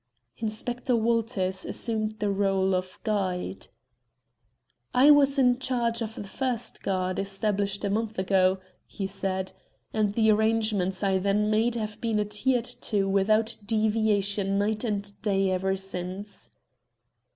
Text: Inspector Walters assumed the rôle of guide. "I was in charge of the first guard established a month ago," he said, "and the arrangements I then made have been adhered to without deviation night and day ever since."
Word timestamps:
Inspector 0.37 0.95
Walters 0.95 1.63
assumed 1.63 2.13
the 2.13 2.33
rôle 2.33 2.73
of 2.73 2.97
guide. 3.03 3.67
"I 4.95 5.11
was 5.11 5.37
in 5.37 5.59
charge 5.59 6.01
of 6.01 6.15
the 6.15 6.23
first 6.27 6.81
guard 6.81 7.19
established 7.19 7.83
a 7.85 7.89
month 7.91 8.17
ago," 8.17 8.57
he 8.87 9.05
said, 9.05 9.51
"and 9.93 10.15
the 10.15 10.31
arrangements 10.31 11.03
I 11.03 11.19
then 11.19 11.51
made 11.51 11.75
have 11.75 12.01
been 12.01 12.19
adhered 12.19 12.65
to 12.65 13.07
without 13.07 13.55
deviation 13.63 14.57
night 14.57 14.83
and 14.83 15.21
day 15.21 15.51
ever 15.51 15.75
since." 15.75 16.49